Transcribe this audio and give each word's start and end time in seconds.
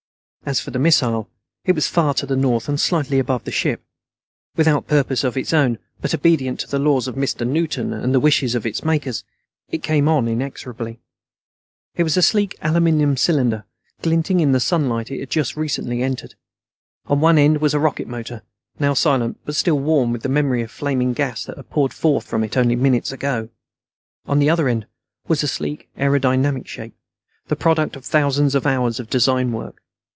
As 0.43 0.59
for 0.59 0.71
the 0.71 0.79
missile, 0.79 1.29
it 1.65 1.75
was 1.75 1.87
far 1.87 2.13
to 2.15 2.25
the 2.25 2.35
north 2.35 2.67
and 2.67 2.77
slightly 2.79 3.19
above 3.19 3.43
the 3.45 3.51
ship. 3.51 3.85
Without 4.57 4.87
purpose 4.87 5.23
of 5.23 5.37
its 5.37 5.53
own, 5.53 5.77
but 6.01 6.13
obedient 6.15 6.59
to 6.61 6.67
the 6.67 6.79
laws 6.79 7.07
of 7.07 7.15
Mr. 7.15 7.47
Newton 7.47 7.93
and 7.93 8.05
to 8.05 8.09
the 8.13 8.19
wishes 8.19 8.53
of 8.55 8.65
its 8.65 8.83
makers, 8.83 9.23
it 9.69 9.83
came 9.83 10.09
on 10.09 10.27
inexorably. 10.27 10.99
It 11.95 12.03
was 12.03 12.17
a 12.17 12.23
sleek 12.23 12.57
aluminum 12.63 13.15
cylinder, 13.15 13.65
glinting 14.01 14.39
in 14.39 14.51
the 14.51 14.59
sunlight 14.59 15.11
it 15.11 15.19
had 15.19 15.29
just 15.29 15.55
recently 15.55 16.01
entered. 16.01 16.33
On 17.05 17.21
one 17.21 17.37
end 17.37 17.61
was 17.61 17.75
a 17.75 17.79
rocket 17.79 18.07
motor, 18.07 18.41
now 18.79 18.95
silent 18.95 19.39
but 19.45 19.55
still 19.55 19.79
warm 19.79 20.11
with 20.11 20.23
the 20.23 20.27
memory 20.27 20.63
of 20.63 20.71
flaming 20.71 21.13
gas 21.13 21.45
that 21.45 21.55
had 21.55 21.69
poured 21.69 21.93
forth 21.93 22.25
from 22.25 22.43
it 22.43 22.57
only 22.57 22.75
minutes 22.75 23.11
ago. 23.13 23.47
On 24.25 24.39
the 24.39 24.49
other 24.49 24.67
end 24.67 24.87
was 25.27 25.43
a 25.43 25.47
sleek 25.47 25.87
aerodynamic 25.97 26.65
shape, 26.67 26.95
the 27.47 27.55
product 27.55 27.95
of 27.95 28.03
thousands 28.03 28.53
of 28.55 28.65
hours 28.65 28.99
of 28.99 29.07
design 29.09 29.53
work. 29.53 29.77